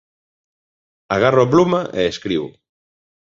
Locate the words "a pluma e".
1.43-2.01